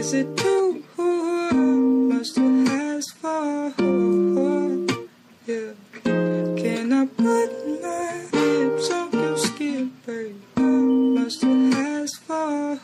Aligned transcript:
Is 0.00 0.16
it 0.16 0.32
for? 0.32 0.80
Yeah. 5.44 5.76
Can 6.56 6.88
I 6.88 7.04
put 7.04 7.50
my 7.84 8.24
lips 8.32 8.88
on 8.96 9.12
your 9.12 9.36
skin, 9.36 9.92
ask 11.76 12.16
for? 12.24 12.80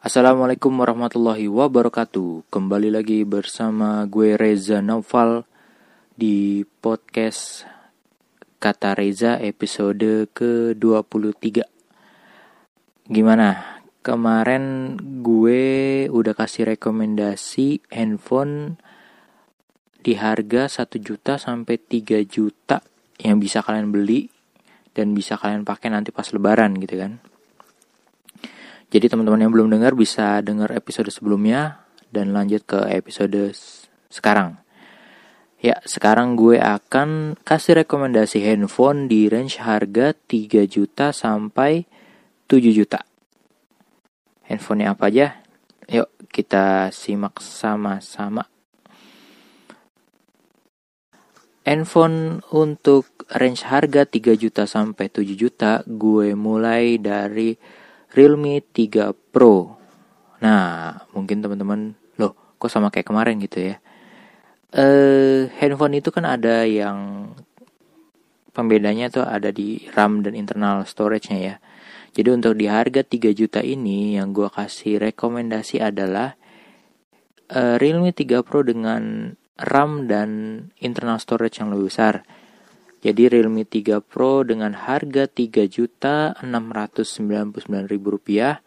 Assalamualaikum 0.00 0.72
warahmatullahi 0.72 1.52
wabarakatuh 1.52 2.48
Kembali 2.48 2.96
lagi 2.96 3.28
bersama 3.28 4.08
gue 4.08 4.40
Reza 4.40 4.80
Naufal 4.80 5.44
Di 6.16 6.64
podcast 6.80 7.68
Kata 8.56 8.96
Reza 8.96 9.36
episode 9.36 10.32
ke-23 10.32 11.75
Gimana? 13.06 13.78
Kemarin 14.02 14.98
gue 15.22 15.62
udah 16.10 16.34
kasih 16.34 16.74
rekomendasi 16.74 17.86
handphone 17.94 18.82
di 20.02 20.18
harga 20.18 20.66
1 20.66 20.98
juta 20.98 21.38
sampai 21.38 21.78
3 21.78 22.26
juta 22.26 22.82
yang 23.22 23.38
bisa 23.38 23.62
kalian 23.62 23.94
beli 23.94 24.26
dan 24.90 25.14
bisa 25.14 25.38
kalian 25.38 25.62
pakai 25.62 25.94
nanti 25.94 26.10
pas 26.10 26.26
lebaran 26.34 26.74
gitu 26.82 26.98
kan. 26.98 27.22
Jadi 28.90 29.06
teman-teman 29.06 29.42
yang 29.42 29.54
belum 29.54 29.70
dengar 29.70 29.94
bisa 29.94 30.42
dengar 30.42 30.74
episode 30.74 31.10
sebelumnya 31.14 31.86
dan 32.10 32.34
lanjut 32.34 32.66
ke 32.66 32.90
episode 32.90 33.54
sekarang. 34.10 34.58
Ya, 35.62 35.78
sekarang 35.86 36.34
gue 36.34 36.58
akan 36.58 37.38
kasih 37.46 37.86
rekomendasi 37.86 38.42
handphone 38.42 39.06
di 39.06 39.30
range 39.30 39.62
harga 39.62 40.10
3 40.14 40.66
juta 40.66 41.14
sampai 41.14 41.86
7 42.46 42.70
juta. 42.70 43.02
Handphonenya 44.46 44.94
apa 44.94 45.10
aja? 45.10 45.42
Yuk 45.90 46.10
kita 46.30 46.94
simak 46.94 47.42
sama-sama. 47.42 48.46
Handphone 51.66 52.46
untuk 52.54 53.26
range 53.34 53.66
harga 53.66 54.06
3 54.06 54.38
juta 54.38 54.70
sampai 54.70 55.10
7 55.10 55.34
juta 55.34 55.82
gue 55.82 56.38
mulai 56.38 57.02
dari 57.02 57.58
Realme 58.14 58.62
3 58.62 59.10
Pro. 59.34 59.74
Nah, 60.38 60.94
mungkin 61.10 61.42
teman-teman, 61.42 61.98
loh, 62.22 62.54
kok 62.62 62.70
sama 62.70 62.94
kayak 62.94 63.10
kemarin 63.10 63.42
gitu 63.42 63.74
ya? 63.74 63.76
Eh, 64.70 65.50
handphone 65.58 65.98
itu 65.98 66.14
kan 66.14 66.22
ada 66.22 66.62
yang 66.62 67.32
pembedanya 68.54 69.10
tuh 69.10 69.26
ada 69.26 69.50
di 69.50 69.82
RAM 69.90 70.22
dan 70.22 70.38
internal 70.38 70.86
storage-nya 70.86 71.38
ya. 71.42 71.56
Jadi 72.16 72.32
untuk 72.32 72.56
di 72.56 72.64
harga 72.64 73.04
3 73.04 73.36
juta 73.36 73.60
ini 73.60 74.16
yang 74.16 74.32
gue 74.32 74.48
kasih 74.48 74.96
rekomendasi 75.04 75.84
adalah 75.84 76.40
eh, 77.52 77.76
Realme 77.76 78.16
3 78.16 78.40
Pro 78.40 78.64
dengan 78.64 79.36
RAM 79.60 80.08
dan 80.08 80.28
internal 80.80 81.20
storage 81.20 81.60
yang 81.60 81.68
lebih 81.76 81.92
besar. 81.92 82.24
Jadi 83.04 83.28
Realme 83.28 83.68
3 83.68 84.00
Pro 84.00 84.48
dengan 84.48 84.72
harga 84.72 85.28
3 85.28 85.68
juta 85.68 86.32
699 86.40 87.52
ribu 87.92 88.16
rupiah 88.16 88.64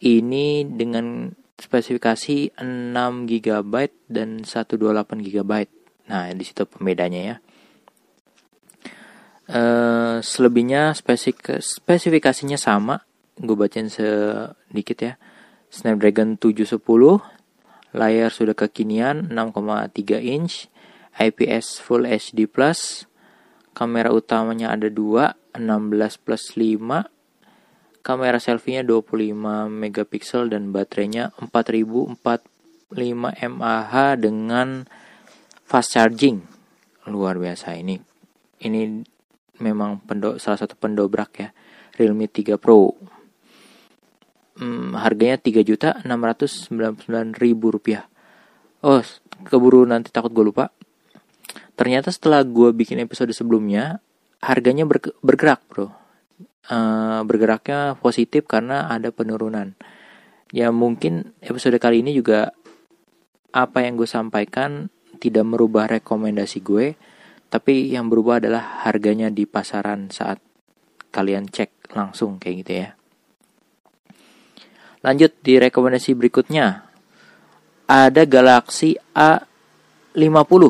ini 0.00 0.64
dengan 0.64 1.36
spesifikasi 1.60 2.56
6 2.56 3.28
GB 3.28 3.74
dan 4.08 4.40
128 4.40 5.20
GB. 5.20 5.52
Nah, 6.08 6.32
di 6.32 6.44
situ 6.44 6.64
pembedanya 6.64 7.20
ya. 7.20 7.36
Eh, 9.44 10.24
selebihnya 10.24 10.96
spesifik 10.96 11.60
spesifikasinya 11.60 12.56
sama. 12.56 13.04
Gue 13.36 13.58
bacain 13.58 13.92
sedikit 13.92 14.98
ya. 15.04 15.14
Snapdragon 15.68 16.38
710, 16.38 16.78
layar 17.92 18.30
sudah 18.30 18.54
kekinian 18.54 19.26
6,3 19.28 20.22
inch, 20.22 20.70
IPS 21.18 21.82
Full 21.82 22.06
HD+, 22.06 22.46
kamera 23.74 24.14
utamanya 24.14 24.70
ada 24.70 24.86
dua 24.86 25.34
16 25.50 26.22
plus 26.22 26.54
5 26.54 27.10
kamera 28.06 28.38
selfie-nya 28.38 28.86
25 28.86 29.66
megapiksel 29.66 30.46
dan 30.52 30.70
baterainya 30.70 31.34
4045 31.40 32.14
mAh 33.50 33.94
dengan 34.14 34.86
fast 35.66 35.96
charging 35.96 36.44
luar 37.10 37.40
biasa 37.40 37.74
ini 37.74 37.98
ini 38.62 39.02
memang 39.58 40.02
pendo, 40.02 40.38
salah 40.42 40.58
satu 40.58 40.74
pendobrak 40.74 41.30
ya 41.38 41.48
Realme 41.94 42.26
3 42.26 42.58
Pro. 42.58 42.94
Hmm, 44.54 44.94
harganya 44.94 45.38
3 45.38 45.66
juta 45.66 45.98
699 46.06 47.34
ribu 47.38 47.74
rupiah. 47.74 48.06
Oh 48.86 49.02
keburu 49.46 49.82
nanti 49.86 50.14
takut 50.14 50.30
gue 50.30 50.46
lupa. 50.46 50.70
Ternyata 51.74 52.14
setelah 52.14 52.46
gue 52.46 52.70
bikin 52.70 53.02
episode 53.02 53.34
sebelumnya 53.34 53.98
harganya 54.38 54.86
berge- 54.86 55.16
bergerak 55.24 55.62
bro. 55.66 55.90
Eh, 56.64 57.20
bergeraknya 57.26 57.98
positif 57.98 58.46
karena 58.46 58.88
ada 58.88 59.10
penurunan. 59.10 59.76
Ya 60.54 60.70
mungkin 60.70 61.34
episode 61.42 61.76
kali 61.82 62.00
ini 62.06 62.14
juga 62.14 62.54
apa 63.50 63.82
yang 63.82 63.98
gue 63.98 64.08
sampaikan 64.08 64.88
tidak 65.18 65.44
merubah 65.46 65.86
rekomendasi 65.86 66.62
gue 66.62 66.86
tapi 67.54 67.94
yang 67.94 68.10
berubah 68.10 68.42
adalah 68.42 68.82
harganya 68.82 69.30
di 69.30 69.46
pasaran 69.46 70.10
saat 70.10 70.42
kalian 71.14 71.46
cek 71.46 71.94
langsung 71.94 72.42
kayak 72.42 72.66
gitu 72.66 72.72
ya 72.82 72.88
lanjut 75.06 75.38
di 75.38 75.62
rekomendasi 75.62 76.18
berikutnya 76.18 76.82
ada 77.86 78.26
Galaxy 78.26 78.98
A50 79.14 80.62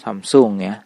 Samsung 0.00 0.64
ya 0.64 0.80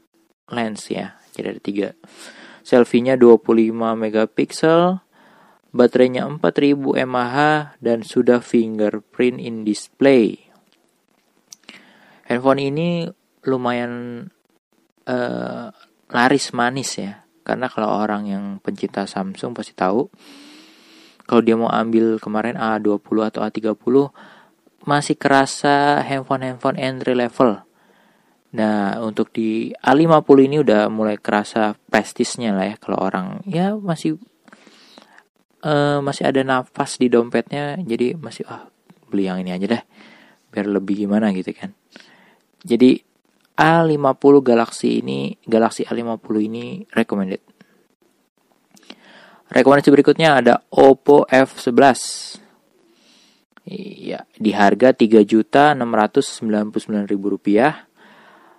lens 0.51 0.91
ya 0.91 1.15
jadi 1.35 1.55
ada 1.55 1.61
tiga. 1.61 1.89
Selfie-nya 2.65 3.19
25 3.19 3.75
megapiksel 3.75 5.05
baterainya 5.75 6.23
4000 6.25 7.03
mAh 7.03 7.75
dan 7.83 8.01
sudah 8.01 8.39
fingerprint 8.39 9.43
in 9.43 9.67
display. 9.67 10.39
Handphone 12.25 12.63
ini 12.63 13.05
lumayan 13.45 14.25
eh, 15.05 15.67
laris 16.09 16.55
manis 16.55 16.97
ya. 16.97 17.27
Karena 17.45 17.69
kalau 17.69 18.01
orang 18.01 18.25
yang 18.25 18.43
pencinta 18.57 19.05
Samsung 19.05 19.53
pasti 19.53 19.77
tahu 19.77 20.09
kalau 21.25 21.41
dia 21.41 21.57
mau 21.57 21.69
ambil 21.69 22.21
kemarin 22.21 22.57
A20 22.57 23.17
atau 23.33 23.41
A30 23.41 23.95
masih 24.85 25.17
kerasa 25.17 26.05
handphone-handphone 26.05 26.77
entry 26.77 27.17
level. 27.17 27.65
Nah, 28.55 29.03
untuk 29.03 29.35
di 29.35 29.75
A50 29.75 30.47
ini 30.47 30.63
udah 30.63 30.87
mulai 30.87 31.19
kerasa 31.19 31.75
prestisnya 31.75 32.55
lah 32.55 32.71
ya 32.71 32.75
kalau 32.79 33.03
orang 33.03 33.43
ya 33.43 33.75
masih 33.75 34.15
eh, 35.59 35.99
masih 35.99 36.23
ada 36.23 36.39
nafas 36.47 36.95
di 36.95 37.11
dompetnya 37.11 37.75
jadi 37.83 38.15
masih 38.15 38.47
ah 38.47 38.71
beli 39.11 39.27
yang 39.27 39.43
ini 39.43 39.51
aja 39.51 39.67
deh 39.75 39.83
biar 40.55 40.71
lebih 40.71 41.03
gimana 41.03 41.35
gitu 41.35 41.51
kan. 41.51 41.75
Jadi 42.63 42.95
A50 43.59 44.39
Galaxy 44.39 45.03
ini, 45.03 45.35
Galaxy 45.43 45.83
A50 45.83 46.31
ini 46.39 46.79
recommended. 46.95 47.43
Rekomendasi 49.51 49.91
berikutnya 49.91 50.39
ada 50.39 50.63
Oppo 50.71 51.27
F11. 51.27 52.39
Iya, 53.65 54.21
di 54.35 54.51
harga 54.51 54.91
Rp3.699.000. 54.95 57.94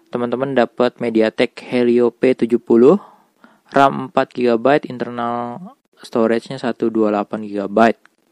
Teman-teman 0.08 0.54
dapat 0.54 1.02
MediaTek 1.02 1.58
Helio 1.66 2.14
P70, 2.14 2.98
RAM 3.74 3.94
4GB, 4.14 4.86
internal 4.86 5.74
storage-nya 5.98 6.62
128GB. 6.62 7.78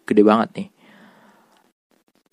Gede 0.05 0.23
banget 0.23 0.51
nih. 0.55 0.69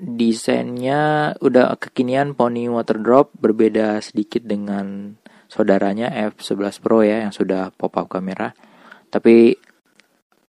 desainnya 0.01 1.29
udah 1.45 1.77
kekinian 1.77 2.33
Pony 2.33 2.65
Water 2.65 2.97
Drop 2.97 3.37
berbeda 3.37 4.01
sedikit 4.01 4.41
dengan 4.41 5.13
saudaranya 5.45 6.09
F11 6.33 6.81
Pro 6.81 7.05
ya 7.05 7.21
yang 7.21 7.29
sudah 7.29 7.69
pop 7.69 7.93
up 7.93 8.09
kamera. 8.09 8.49
Tapi 9.13 9.53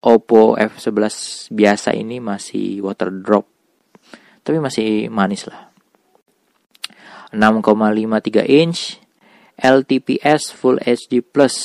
Oppo 0.06 0.54
F11 0.54 1.50
biasa 1.50 1.90
ini 1.90 2.22
masih 2.22 2.78
water 2.78 3.10
drop. 3.10 3.50
Tapi 4.46 4.62
masih 4.62 5.10
manis 5.10 5.50
lah. 5.50 5.74
6,53 7.36 8.48
inch 8.48 8.96
LTPS 9.60 10.56
Full 10.56 10.80
HD 10.80 11.20
Plus. 11.20 11.56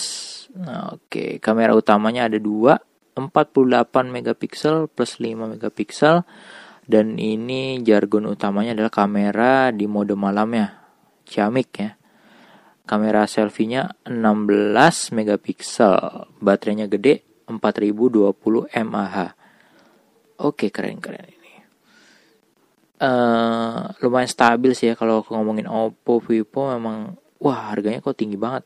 Nah, 0.51 0.95
Oke, 0.95 1.07
okay. 1.07 1.29
kamera 1.39 1.71
utamanya 1.71 2.27
ada 2.27 2.35
dua, 2.35 2.75
48 3.15 3.87
megapiksel 4.11 4.91
plus 4.91 5.19
5 5.19 5.55
megapiksel 5.55 6.27
dan 6.87 7.15
ini 7.15 7.79
jargon 7.83 8.27
utamanya 8.27 8.75
adalah 8.75 8.91
kamera 8.91 9.71
di 9.71 9.87
mode 9.87 10.15
malamnya, 10.15 10.83
ciamik 11.23 11.71
ya. 11.79 11.95
Kamera 12.83 13.23
selfie-nya 13.23 14.03
16 14.03 15.15
megapiksel, 15.15 16.27
baterainya 16.43 16.91
gede 16.91 17.23
4020 17.47 18.67
mAh. 18.83 19.31
Oke, 20.41 20.67
keren-keren. 20.67 21.40
Uh, 23.01 23.89
lumayan 24.05 24.29
stabil 24.29 24.77
sih 24.77 24.93
ya 24.93 24.95
kalau 24.95 25.25
ngomongin 25.25 25.65
Oppo, 25.65 26.21
Vivo 26.21 26.69
memang 26.69 27.17
wah 27.41 27.73
harganya 27.73 27.97
kok 27.97 28.13
tinggi 28.13 28.37
banget. 28.37 28.61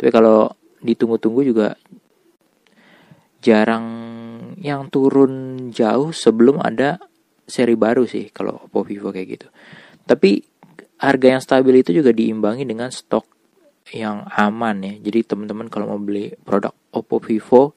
Tapi 0.00 0.08
kalau 0.08 0.48
ditunggu-tunggu 0.80 1.44
juga 1.44 1.76
jarang 3.44 3.86
yang 4.56 4.88
turun 4.88 5.68
jauh 5.68 6.16
sebelum 6.16 6.64
ada 6.64 6.96
seri 7.44 7.76
baru 7.76 8.08
sih 8.08 8.32
kalau 8.32 8.56
Oppo 8.56 8.88
Vivo 8.88 9.12
kayak 9.12 9.28
gitu. 9.28 9.46
Tapi 10.08 10.40
harga 11.04 11.26
yang 11.36 11.42
stabil 11.44 11.84
itu 11.84 11.92
juga 11.92 12.08
diimbangi 12.08 12.64
dengan 12.64 12.88
stok 12.88 13.28
yang 13.92 14.24
aman 14.32 14.80
ya. 14.80 14.94
Jadi 14.96 15.28
teman-teman 15.28 15.68
kalau 15.68 15.92
mau 15.92 16.00
beli 16.00 16.32
produk 16.40 16.72
Oppo 16.96 17.20
Vivo 17.20 17.76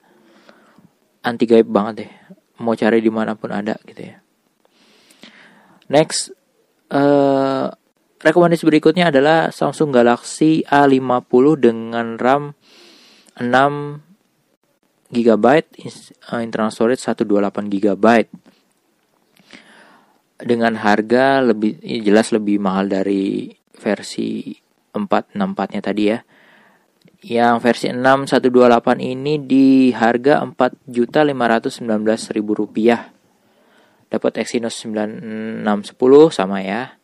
anti 1.19 1.43
gaib 1.43 1.67
banget 1.67 1.93
deh. 2.05 2.11
Mau 2.63 2.79
cari 2.79 3.03
di 3.03 3.11
mana 3.11 3.35
pun 3.35 3.51
ada 3.51 3.75
gitu 3.83 3.99
ya. 3.99 4.23
Next, 5.91 6.33
uh, 6.89 7.69
rekomendasi 8.21 8.65
berikutnya 8.65 9.13
adalah 9.13 9.53
Samsung 9.53 9.93
Galaxy 9.93 10.65
A50 10.65 11.61
dengan 11.61 12.17
RAM 12.17 12.57
6 13.37 15.13
GB, 15.13 15.45
internal 16.41 16.73
storage 16.73 17.03
128 17.03 17.69
GB 17.69 18.05
dengan 20.41 20.75
harga 20.75 21.39
lebih 21.39 21.79
jelas 22.03 22.35
lebih 22.35 22.59
mahal 22.59 22.91
dari 22.91 23.47
versi 23.79 24.51
464-nya 24.91 25.81
tadi 25.83 26.03
ya. 26.11 26.19
Yang 27.25 27.55
versi 27.63 27.87
6128 27.89 29.01
ini 29.01 29.41
di 29.41 29.89
harga 29.95 30.45
Rp4.519.000 30.45 32.37
rupiah. 32.53 33.14
Dapat 34.15 34.39
Exynos 34.39 34.79
9610 34.79 36.31
sama 36.31 36.63
ya. 36.63 36.95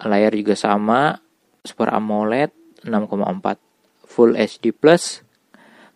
Layar 0.00 0.32
juga 0.32 0.56
sama, 0.56 1.20
Super 1.60 1.92
AMOLED 1.92 2.80
6,4 2.88 4.08
Full 4.08 4.32
HD 4.40 4.72
Plus. 4.72 5.20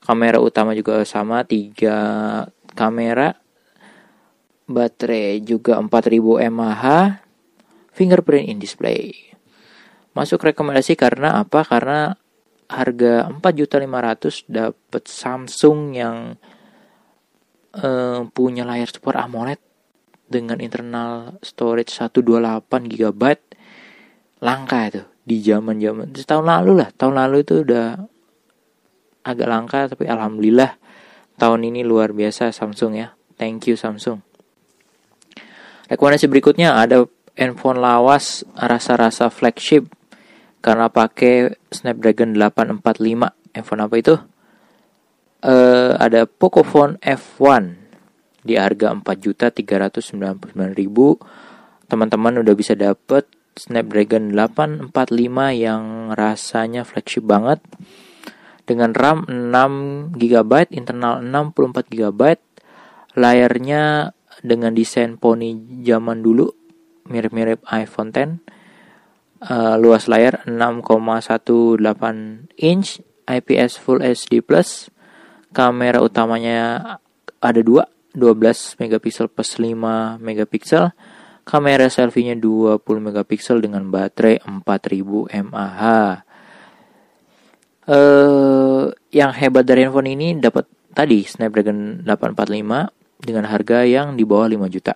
Kamera 0.05 0.37
utama 0.39 0.77
juga 0.77 1.01
sama, 1.09 1.49
3 1.49 2.77
kamera 2.77 3.35
baterai 4.69 5.41
juga 5.41 5.81
4000 5.81 6.53
mAh, 6.53 7.25
fingerprint 7.97 8.53
in 8.53 8.61
display. 8.61 9.17
Masuk 10.13 10.45
rekomendasi 10.45 10.93
karena 10.95 11.41
apa? 11.41 11.65
Karena 11.65 12.13
harga 12.69 13.33
4.500 13.33 14.45
dapat 14.45 15.03
Samsung 15.09 15.97
yang 15.97 16.37
uh, 17.81 18.29
punya 18.29 18.69
layar 18.69 18.93
Super 18.93 19.17
AMOLED 19.25 19.68
dengan 20.29 20.61
internal 20.61 21.41
storage 21.41 21.91
128 21.91 22.23
GB 22.93 23.23
langka 24.45 24.79
itu 24.93 25.03
di 25.25 25.41
zaman-zaman 25.43 26.13
tahun 26.15 26.47
lalu 26.47 26.73
lah 26.85 26.89
tahun 26.95 27.15
lalu 27.17 27.37
itu 27.45 27.65
udah 27.65 28.01
agak 29.25 29.49
langka 29.49 29.81
tapi 29.91 30.09
alhamdulillah 30.09 30.77
tahun 31.41 31.69
ini 31.69 31.85
luar 31.85 32.13
biasa 32.15 32.53
Samsung 32.55 32.93
ya 32.97 33.17
thank 33.37 33.67
you 33.67 33.75
Samsung 33.75 34.29
Rekomendasi 35.89 36.29
berikutnya 36.29 36.77
ada 36.77 37.09
handphone 37.33 37.81
lawas 37.81 38.45
rasa-rasa 38.53 39.33
flagship 39.33 39.89
karena 40.61 40.93
pakai 40.93 41.57
Snapdragon 41.73 42.37
845. 42.37 43.33
Handphone 43.57 43.81
apa 43.81 43.95
itu? 43.97 44.15
Uh, 45.41 45.97
ada 45.97 46.29
Pocophone 46.29 47.01
F1 47.01 47.88
di 48.49 48.57
harga 48.57 48.97
4.399.000. 48.97 51.85
Teman-teman 51.85 52.41
udah 52.41 52.55
bisa 52.57 52.73
dapet 52.73 53.29
Snapdragon 53.53 54.33
845 54.33 54.89
yang 55.53 56.17
rasanya 56.17 56.89
flagship 56.89 57.29
banget. 57.29 57.61
Dengan 58.65 58.97
RAM 58.97 59.29
6 59.29 60.17
GB, 60.17 60.73
internal 60.73 61.21
64 61.21 61.93
GB, 61.93 62.41
layarnya 63.17 64.13
dengan 64.41 64.73
desain 64.73 65.19
poni 65.19 65.83
zaman 65.83 66.23
dulu 66.23 66.47
mirip-mirip 67.11 67.65
iPhone 67.75 68.15
10 68.15 68.39
uh, 69.43 69.75
luas 69.81 70.07
layar 70.07 70.47
6,18 70.47 71.81
inch 72.61 73.01
IPS 73.29 73.77
Full 73.83 74.01
HD 74.05 74.41
Plus. 74.41 74.89
Kamera 75.49 76.05
utamanya 76.05 77.01
ada 77.41 77.61
dua 77.65 77.89
12 78.19 78.83
megapiksel 78.83 79.31
plus 79.31 79.57
5 79.57 80.19
megapiksel 80.19 80.93
kamera 81.49 81.89
selfie-nya 81.89 82.37
20 82.37 82.83
megapiksel 82.85 83.65
dengan 83.65 83.89
baterai 83.89 84.43
4000 84.45 85.47
mAh 85.49 86.27
uh, 87.89 88.85
yang 89.09 89.33
hebat 89.33 89.65
dari 89.65 89.89
handphone 89.89 90.13
ini 90.13 90.37
dapat 90.37 90.69
tadi 90.93 91.25
Snapdragon 91.25 92.05
845 92.05 93.25
dengan 93.25 93.45
harga 93.49 93.87
yang 93.87 94.15
di 94.15 94.27
bawah 94.27 94.51
5 94.51 94.75
juta. 94.75 94.95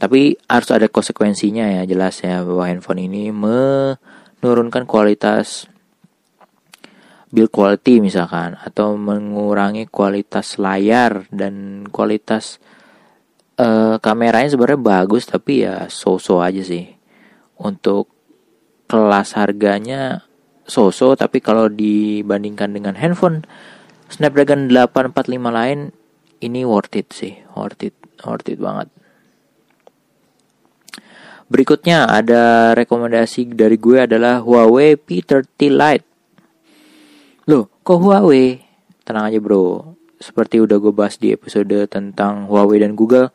Tapi 0.00 0.32
harus 0.48 0.70
ada 0.72 0.88
konsekuensinya 0.88 1.80
ya 1.80 1.82
jelas 1.84 2.24
ya 2.24 2.40
bahwa 2.40 2.64
handphone 2.66 3.04
ini 3.04 3.30
menurunkan 3.30 4.88
kualitas 4.88 5.69
build 7.30 7.54
quality 7.54 8.02
misalkan 8.02 8.58
atau 8.58 8.98
mengurangi 8.98 9.86
kualitas 9.86 10.58
layar 10.58 11.30
dan 11.30 11.86
kualitas 11.88 12.58
uh, 13.58 14.02
kameranya 14.02 14.50
sebenarnya 14.50 14.82
bagus 14.82 15.30
tapi 15.30 15.62
ya 15.64 15.86
so-so 15.86 16.42
aja 16.42 16.60
sih. 16.62 16.90
Untuk 17.60 18.10
kelas 18.90 19.38
harganya 19.38 20.26
so-so 20.66 21.14
tapi 21.14 21.38
kalau 21.38 21.70
dibandingkan 21.70 22.74
dengan 22.74 22.98
handphone 22.98 23.46
Snapdragon 24.10 24.66
845 24.66 25.38
lain 25.38 25.78
ini 26.42 26.66
worth 26.66 26.98
it 26.98 27.14
sih, 27.14 27.38
worth 27.54 27.86
it, 27.86 27.94
worth 28.26 28.50
it 28.50 28.58
banget. 28.58 28.90
Berikutnya 31.50 32.06
ada 32.06 32.74
rekomendasi 32.78 33.54
dari 33.58 33.74
gue 33.74 34.06
adalah 34.06 34.38
Huawei 34.42 34.94
P30 34.94 35.50
Lite. 35.70 36.09
Kok 37.80 37.96
Huawei? 37.96 38.60
Tenang 39.08 39.32
aja 39.32 39.40
bro, 39.40 39.96
seperti 40.20 40.60
udah 40.60 40.76
gue 40.76 40.92
bahas 40.92 41.16
di 41.16 41.32
episode 41.32 41.88
tentang 41.88 42.44
Huawei 42.44 42.76
dan 42.76 42.92
Google, 42.92 43.32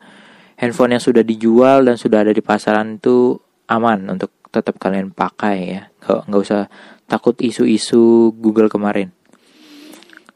handphone 0.54 0.94
yang 0.94 1.02
sudah 1.02 1.26
dijual 1.26 1.82
dan 1.82 1.98
sudah 1.98 2.22
ada 2.22 2.30
di 2.30 2.38
pasaran 2.38 3.02
itu 3.02 3.42
aman 3.66 4.06
untuk 4.06 4.30
tetap 4.54 4.78
kalian 4.78 5.10
pakai 5.10 5.56
ya. 5.66 5.82
Gak, 5.98 6.30
nggak 6.30 6.42
usah 6.46 6.70
takut 7.10 7.34
isu-isu 7.42 8.30
Google 8.38 8.70
kemarin. 8.70 9.10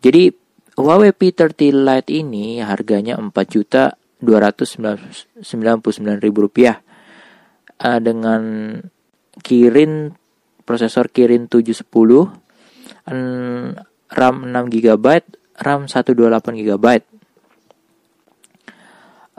Jadi 0.02 0.34
Huawei 0.74 1.14
P30 1.14 1.70
Lite 1.70 2.10
ini 2.10 2.58
harganya 2.58 3.14
4 3.14 3.30
juta 3.46 3.94
299 4.18 5.38
ribu 6.18 6.50
rupiah 6.50 6.82
uh, 7.78 8.00
dengan 8.02 8.74
Kirin 9.38 10.18
prosesor 10.66 11.14
Kirin 11.14 11.46
710 11.46 11.86
RAM 14.14 14.46
6 14.48 14.74
GB 14.74 15.06
RAM 15.60 15.86
128 15.86 16.66
GB 16.66 16.86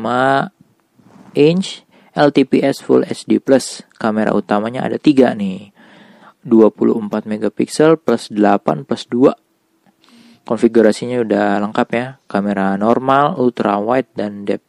inch 1.37 1.87
LTPS 2.17 2.81
Full 2.81 3.05
HD 3.05 3.45
Plus. 3.45 3.85
Kamera 4.01 4.33
utamanya 4.33 4.89
ada 4.89 4.97
tiga 4.97 5.37
nih. 5.37 5.77
24 6.49 7.29
megapiksel 7.29 8.01
plus 8.01 8.33
8 8.33 8.89
plus 8.89 9.05
2. 9.13 10.49
Konfigurasinya 10.49 11.21
udah 11.21 11.61
lengkap 11.61 11.89
ya. 11.93 12.07
Kamera 12.25 12.79
normal, 12.81 13.37
ultra 13.37 13.77
wide 13.83 14.15
dan 14.17 14.49
depth 14.49 14.65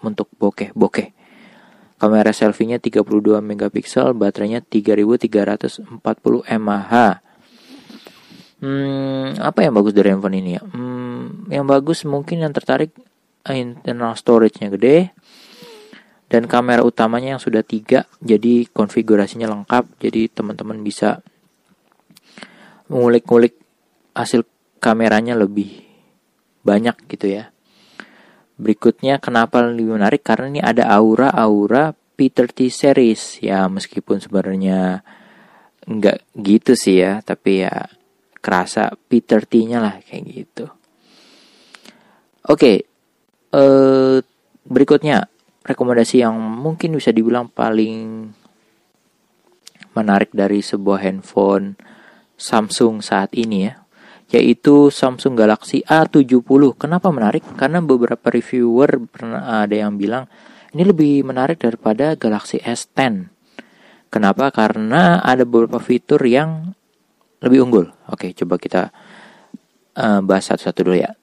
untuk 0.00 0.32
bokeh 0.40 0.72
bokeh. 0.72 1.17
Kamera 1.98 2.30
selfie-nya 2.30 2.78
32 2.78 3.42
megapiksel, 3.42 4.14
baterainya 4.14 4.62
3340 4.62 5.98
mAh. 6.62 7.18
Hmm, 8.58 9.38
apa 9.38 9.58
yang 9.62 9.74
bagus 9.74 9.94
dari 9.94 10.10
handphone 10.10 10.38
ini 10.38 10.58
ya? 10.58 10.62
Hmm, 10.62 11.46
yang 11.50 11.66
bagus 11.66 12.02
mungkin 12.06 12.42
yang 12.42 12.54
tertarik 12.54 12.90
internal 13.46 14.18
storage-nya 14.18 14.70
gede 14.74 15.14
dan 16.28 16.44
kamera 16.44 16.84
utamanya 16.84 17.36
yang 17.36 17.42
sudah 17.42 17.64
tiga, 17.64 18.04
jadi 18.20 18.68
konfigurasinya 18.68 19.48
lengkap, 19.48 19.96
jadi 19.96 20.28
teman-teman 20.28 20.84
bisa 20.84 21.24
mengulik-ngulik 22.92 23.56
hasil 24.12 24.44
kameranya 24.76 25.32
lebih 25.32 25.88
banyak 26.68 26.94
gitu 27.08 27.32
ya. 27.32 27.48
Berikutnya 28.58 29.22
kenapa 29.22 29.62
lebih 29.62 29.94
menarik? 29.94 30.26
Karena 30.26 30.50
ini 30.50 30.60
ada 30.60 30.90
aura-aura 30.90 31.94
P30 31.94 32.58
series 32.74 33.38
ya 33.38 33.70
meskipun 33.70 34.18
sebenarnya 34.18 35.06
nggak 35.88 36.18
gitu 36.34 36.74
sih 36.74 37.00
ya 37.00 37.22
tapi 37.22 37.62
ya 37.62 37.86
kerasa 38.42 38.90
P30-nya 39.06 39.78
lah 39.78 39.94
kayak 40.02 40.24
gitu. 40.26 40.66
Oke, 42.50 42.82
eh, 43.54 44.16
berikutnya 44.66 45.30
rekomendasi 45.62 46.24
yang 46.26 46.34
mungkin 46.34 46.98
bisa 46.98 47.14
dibilang 47.14 47.46
paling 47.46 48.28
menarik 49.94 50.34
dari 50.34 50.64
sebuah 50.64 51.02
handphone 51.02 51.78
Samsung 52.38 53.02
saat 53.02 53.34
ini 53.34 53.66
ya 53.66 53.82
yaitu 54.28 54.92
Samsung 54.92 55.32
Galaxy 55.36 55.80
A70. 55.88 56.76
Kenapa 56.76 57.08
menarik? 57.08 57.40
Karena 57.56 57.80
beberapa 57.80 58.28
reviewer 58.28 59.00
pernah 59.08 59.64
ada 59.64 59.72
yang 59.72 59.96
bilang 59.96 60.28
ini 60.76 60.84
lebih 60.84 61.24
menarik 61.24 61.64
daripada 61.64 62.12
Galaxy 62.12 62.60
S10. 62.60 63.32
Kenapa? 64.12 64.52
Karena 64.52 65.24
ada 65.24 65.48
beberapa 65.48 65.80
fitur 65.80 66.20
yang 66.28 66.76
lebih 67.40 67.64
unggul. 67.64 67.88
Oke, 68.08 68.32
coba 68.36 68.56
kita 68.60 68.92
uh, 69.96 70.20
bahas 70.20 70.44
satu-satu 70.48 70.80
dulu 70.84 70.96
ya. 71.00 71.16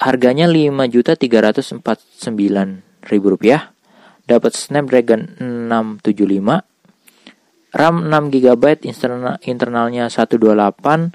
Harganya 0.00 0.48
5.349.000 0.48 3.04
rupiah. 3.28 3.76
Dapat 4.24 4.52
Snapdragon 4.54 5.34
675, 5.36 6.62
RAM 7.74 7.96
6 8.06 8.30
GB, 8.30 8.64
internalnya 9.44 10.06
128, 10.06 11.10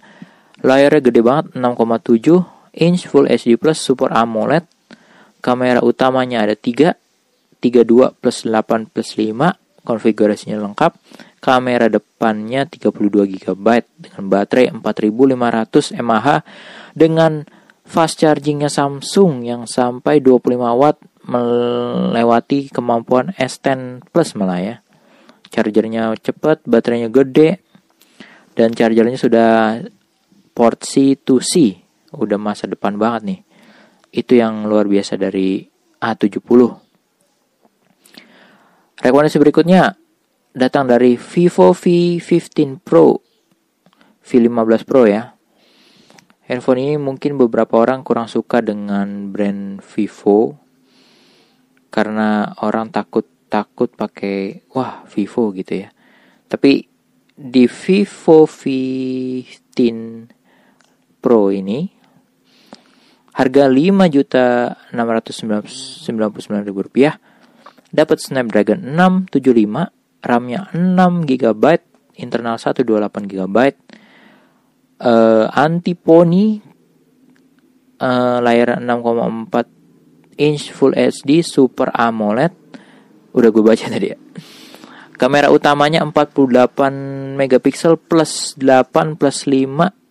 Layarnya 0.66 1.02
gede 1.06 1.22
banget 1.22 1.54
6,7 1.54 2.42
inch 2.82 3.06
Full 3.06 3.30
HD 3.30 3.54
Plus 3.62 3.78
Super 3.78 4.10
AMOLED. 4.10 4.66
Kamera 5.46 5.86
utamanya 5.86 6.42
ada 6.42 6.58
3, 6.58 6.98
32 7.62 8.18
plus 8.18 8.38
8 8.50 8.90
plus 8.90 9.14
5. 9.14 9.86
Konfigurasinya 9.86 10.58
lengkap. 10.58 10.98
Kamera 11.38 11.86
depannya 11.86 12.66
32 12.66 13.30
GB 13.30 13.68
dengan 14.02 14.24
baterai 14.26 14.74
4500 14.74 15.94
mAh 16.02 16.42
dengan 16.98 17.46
fast 17.86 18.26
chargingnya 18.26 18.66
Samsung 18.66 19.46
yang 19.46 19.70
sampai 19.70 20.18
25 20.18 20.58
watt 20.58 20.98
melewati 21.30 22.74
kemampuan 22.74 23.38
S10 23.38 24.02
Plus 24.10 24.34
malah 24.34 24.58
ya. 24.58 24.76
Chargernya 25.54 26.18
cepat, 26.18 26.66
baterainya 26.66 27.14
gede, 27.14 27.62
dan 28.58 28.74
chargernya 28.74 29.22
sudah 29.22 29.86
port 30.56 30.88
C 30.88 31.20
to 31.20 31.44
C. 31.44 31.84
Udah 32.16 32.40
masa 32.40 32.66
depan 32.72 32.96
banget 32.96 33.22
nih. 33.28 33.40
Itu 34.16 34.40
yang 34.40 34.66
luar 34.72 34.88
biasa 34.88 35.20
dari 35.20 35.68
A70 36.00 36.86
rekomendasi 39.06 39.38
berikutnya 39.38 39.94
datang 40.58 40.90
dari 40.90 41.14
Vivo 41.14 41.78
V15 41.78 42.82
Pro. 42.82 43.22
V15 44.26 44.82
Pro 44.82 45.06
ya. 45.06 45.38
Handphone 46.50 46.82
ini 46.82 46.98
mungkin 46.98 47.38
beberapa 47.38 47.78
orang 47.78 48.02
kurang 48.02 48.26
suka 48.26 48.66
dengan 48.66 49.30
brand 49.30 49.78
Vivo. 49.86 50.58
Karena 51.94 52.50
orang 52.66 52.90
takut 52.90 53.30
takut 53.46 53.94
pakai 53.94 54.66
wah 54.74 55.06
Vivo 55.06 55.54
gitu 55.54 55.86
ya. 55.86 55.94
Tapi 56.50 56.82
di 57.38 57.70
Vivo 57.70 58.50
V15 58.50 60.35
Pro 61.26 61.50
ini 61.50 61.90
harga 63.34 63.66
5 63.66 64.14
juta 64.14 64.78
699 64.94 66.06
ribu 66.62 66.86
rupiah 66.86 67.18
dapat 67.90 68.22
Snapdragon 68.22 68.78
675 68.94 70.22
RAM-nya 70.22 70.70
6 70.70 71.26
GB 71.26 71.64
internal 72.22 72.62
128 72.62 73.26
GB 73.26 73.58
uh, 75.02 75.50
anti 75.50 75.98
poni 75.98 76.62
uh, 78.06 78.38
layar 78.46 78.78
6,4 78.78 80.46
inch 80.46 80.70
Full 80.78 80.94
HD 80.94 81.42
Super 81.42 81.90
AMOLED. 81.90 82.54
Udah 83.34 83.50
gue 83.50 83.64
baca 83.66 83.86
tadi 83.98 84.08
ya. 84.14 84.18
Kamera 85.18 85.50
utamanya 85.50 86.06
48 86.06 87.34
megapiksel 87.34 87.98
plus 87.98 88.54
8 88.62 89.18
plus 89.18 89.50
5 89.50 90.05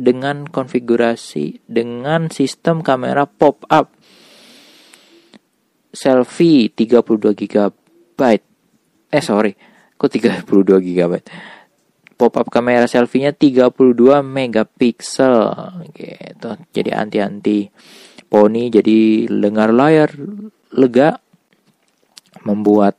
dengan 0.00 0.48
konfigurasi 0.48 1.68
dengan 1.68 2.32
sistem 2.32 2.80
kamera 2.80 3.28
pop-up 3.28 3.92
selfie 5.92 6.72
32 6.72 7.36
GB. 7.36 8.20
Eh 9.10 9.24
sorry, 9.24 9.52
kok 10.00 10.08
32 10.08 10.48
GB? 10.80 11.12
Pop-up 12.16 12.48
kamera 12.52 12.88
selfie-nya 12.88 13.36
32 13.36 14.24
megapiksel 14.24 15.36
gitu. 15.96 16.50
Jadi 16.72 16.90
anti-anti 16.92 17.58
poni 18.30 18.70
jadi 18.70 19.26
lengar 19.26 19.74
layar 19.74 20.14
lega 20.70 21.18
membuat 22.46 22.96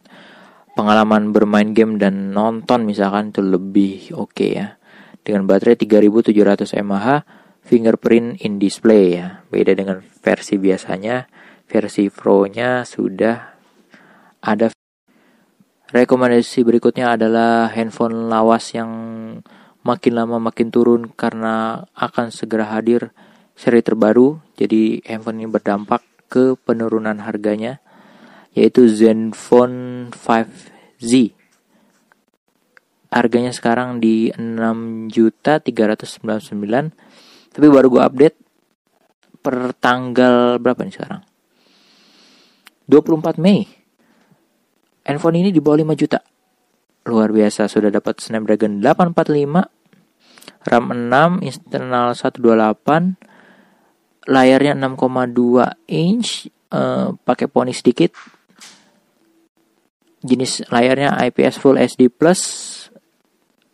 pengalaman 0.75 1.31
bermain 1.31 1.71
game 1.71 1.95
dan 1.95 2.35
nonton 2.35 2.83
misalkan 2.83 3.31
itu 3.31 3.39
lebih 3.39 4.11
oke 4.17 4.35
okay 4.35 4.49
ya 4.59 4.67
dengan 5.21 5.45
baterai 5.45 5.77
3700 5.77 6.77
mAh 6.81 7.25
fingerprint 7.61 8.41
in 8.41 8.57
display 8.57 9.17
ya. 9.17 9.45
Beda 9.47 9.77
dengan 9.77 10.01
versi 10.01 10.57
biasanya, 10.57 11.29
versi 11.69 12.09
Pro-nya 12.09 12.83
sudah 12.83 13.37
ada 14.41 14.67
Rekomendasi 15.91 16.63
berikutnya 16.63 17.19
adalah 17.19 17.67
handphone 17.67 18.31
lawas 18.31 18.71
yang 18.71 18.87
makin 19.83 20.13
lama 20.15 20.39
makin 20.39 20.71
turun 20.71 21.11
karena 21.11 21.83
akan 21.99 22.31
segera 22.31 22.71
hadir 22.71 23.11
seri 23.59 23.83
terbaru. 23.83 24.39
Jadi 24.55 25.03
handphone 25.03 25.43
ini 25.43 25.51
berdampak 25.51 25.99
ke 26.31 26.55
penurunan 26.63 27.19
harganya 27.19 27.83
yaitu 28.55 28.87
Zenfone 28.87 30.15
5Z 30.15 31.40
harganya 33.11 33.51
sekarang 33.51 33.99
di 33.99 34.31
6 34.33 35.11
juta 35.11 35.59
399 35.59 37.11
tapi 37.51 37.67
baru 37.67 37.87
gue 37.91 38.01
update 38.01 38.37
per 39.41 39.73
tanggal 39.75 40.61
berapa 40.61 40.85
nih 40.85 40.93
sekarang? 40.95 41.21
24 42.87 43.41
Mei. 43.41 43.67
Handphone 45.01 45.41
ini 45.43 45.49
di 45.51 45.59
bawah 45.59 45.83
5 45.83 45.99
juta. 45.99 46.21
Luar 47.09 47.33
biasa 47.33 47.65
sudah 47.65 47.89
dapat 47.89 48.21
Snapdragon 48.21 48.77
845 48.79 49.65
RAM 50.61 50.85
6 50.93 51.41
internal 51.41 52.13
128 52.13 54.29
layarnya 54.29 54.77
6,2 54.77 55.89
inch 55.89 56.45
uh, 56.69 57.17
pakai 57.25 57.49
poni 57.49 57.73
sedikit. 57.73 58.13
Jenis 60.21 60.61
layarnya 60.69 61.17
IPS 61.17 61.57
Full 61.57 61.81
HD 61.81 62.13
Plus 62.13 62.37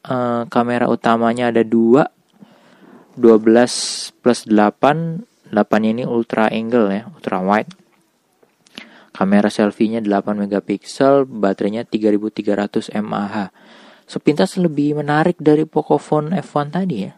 uh, 0.07 0.43
kamera 0.49 0.87
utamanya 0.89 1.51
ada 1.51 1.61
dua. 1.61 2.09
12 3.17 4.13
plus 4.21 4.45
8 4.45 5.49
8 5.49 5.89
ini 5.89 6.05
ultra 6.05 6.53
angle 6.53 6.87
ya 6.93 7.03
ultra 7.09 7.41
wide. 7.41 7.73
Kamera 9.09 9.49
selfie-nya 9.49 10.05
8 10.05 10.37
megapiksel 10.37 11.25
baterainya 11.25 11.89
3300 11.89 12.93
mAh. 13.01 13.49
Sepintas 14.05 14.55
lebih 14.61 15.01
menarik 15.01 15.41
dari 15.41 15.65
Pocophone 15.65 16.37
F1 16.37 16.69
tadi 16.69 16.97
ya. 17.09 17.17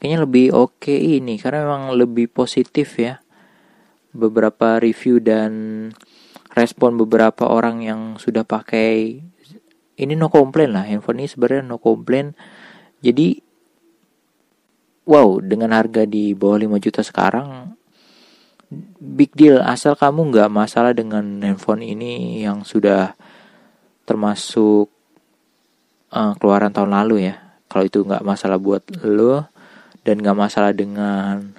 Kayaknya 0.00 0.18
lebih 0.24 0.46
oke 0.56 0.80
okay 0.80 1.20
ini 1.20 1.36
karena 1.36 1.68
memang 1.68 1.92
lebih 1.92 2.32
positif 2.32 2.96
ya. 2.96 3.20
Beberapa 4.16 4.80
review 4.80 5.20
dan 5.20 5.52
respon 6.56 6.96
beberapa 6.96 7.44
orang 7.52 7.84
yang 7.84 8.00
sudah 8.16 8.48
pakai 8.48 9.20
ini 9.96 10.12
no 10.16 10.28
complain 10.28 10.76
lah 10.76 10.84
handphone 10.84 11.24
ini 11.24 11.28
sebenarnya 11.28 11.64
no 11.64 11.80
complain 11.80 12.36
jadi 13.00 13.40
wow 15.06 15.38
dengan 15.40 15.72
harga 15.72 16.04
di 16.04 16.34
bawah 16.34 16.58
5 16.60 16.84
juta 16.84 17.00
sekarang 17.00 17.76
big 18.98 19.32
deal. 19.34 19.62
Asal 19.62 19.94
kamu 19.94 20.34
nggak 20.34 20.50
masalah 20.50 20.92
dengan 20.92 21.22
handphone 21.42 21.86
ini 21.86 22.42
yang 22.42 22.66
sudah 22.66 23.14
termasuk 24.06 24.90
uh, 26.10 26.32
keluaran 26.38 26.74
tahun 26.74 26.94
lalu 26.94 27.30
ya. 27.30 27.34
Kalau 27.66 27.84
itu 27.86 28.02
nggak 28.06 28.22
masalah 28.22 28.58
buat 28.58 28.82
lo 29.02 29.46
dan 30.06 30.22
nggak 30.22 30.38
masalah 30.38 30.70
dengan 30.70 31.54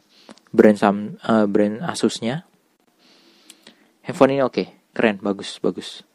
brand 0.55 0.79
sam 0.79 1.19
uh, 1.27 1.45
brand 1.47 1.83
Asusnya. 1.83 2.47
Handphone 4.03 4.39
ini 4.39 4.43
oke 4.43 4.55
okay, 4.55 4.67
keren 4.95 5.19
bagus 5.19 5.59
bagus 5.59 6.06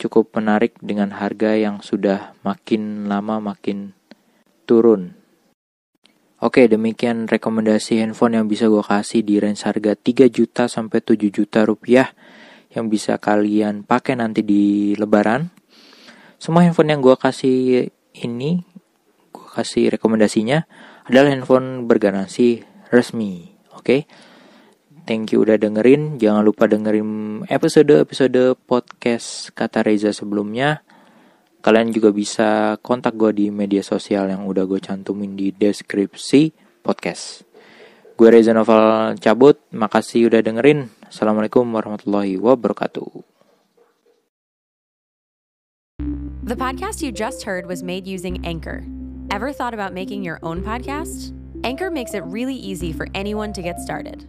cukup 0.00 0.34
menarik 0.36 0.76
dengan 0.82 1.14
harga 1.16 1.54
yang 1.54 1.80
sudah 1.80 2.34
makin 2.42 3.06
lama 3.06 3.38
makin 3.40 3.94
turun 4.66 5.24
Oke, 6.44 6.68
demikian 6.68 7.24
rekomendasi 7.24 8.04
handphone 8.04 8.36
yang 8.36 8.44
bisa 8.44 8.68
gue 8.68 8.84
kasih 8.84 9.24
di 9.24 9.40
range 9.40 9.64
harga 9.64 9.96
3 9.96 10.28
juta 10.28 10.68
sampai 10.68 11.00
7 11.00 11.32
juta 11.32 11.64
rupiah 11.64 12.12
yang 12.68 12.92
bisa 12.92 13.16
kalian 13.16 13.80
pakai 13.80 14.20
nanti 14.20 14.44
di 14.44 14.92
lebaran. 15.00 15.48
Semua 16.36 16.68
handphone 16.68 16.92
yang 16.92 17.00
gue 17.00 17.16
kasih 17.16 17.88
ini, 18.20 18.60
gue 19.32 19.48
kasih 19.56 19.96
rekomendasinya 19.96 20.68
adalah 21.08 21.32
handphone 21.32 21.88
bergaransi 21.88 22.60
resmi. 22.92 23.56
Oke, 23.72 24.04
thank 25.04 25.30
you 25.32 25.44
udah 25.44 25.60
dengerin. 25.60 26.16
Jangan 26.16 26.42
lupa 26.44 26.64
dengerin 26.64 27.44
episode-episode 27.48 28.56
podcast 28.64 29.52
Kata 29.52 29.84
Reza 29.84 30.10
sebelumnya. 30.10 30.80
Kalian 31.64 31.96
juga 31.96 32.12
bisa 32.12 32.76
kontak 32.84 33.16
gue 33.16 33.32
di 33.32 33.46
media 33.48 33.80
sosial 33.80 34.28
yang 34.28 34.44
udah 34.44 34.68
gue 34.68 34.80
cantumin 34.84 35.32
di 35.32 35.48
deskripsi 35.48 36.52
podcast. 36.84 37.44
Gue 38.20 38.28
Reza 38.28 38.52
Novel 38.52 39.16
cabut, 39.16 39.60
makasih 39.72 40.28
udah 40.28 40.44
dengerin. 40.44 40.92
Assalamualaikum 41.08 41.64
warahmatullahi 41.72 42.36
wabarakatuh. 42.36 43.24
The 46.44 46.52
podcast 46.52 47.00
you 47.00 47.08
just 47.08 47.48
heard 47.48 47.64
was 47.64 47.80
made 47.80 48.04
using 48.04 48.44
Anchor. 48.44 48.84
Ever 49.32 49.48
thought 49.48 49.72
about 49.72 49.96
making 49.96 50.20
your 50.20 50.36
own 50.44 50.60
podcast? 50.60 51.32
Anchor 51.64 51.88
makes 51.88 52.12
it 52.12 52.20
really 52.28 52.54
easy 52.54 52.92
for 52.92 53.08
anyone 53.16 53.56
to 53.56 53.64
get 53.64 53.80
started. 53.80 54.28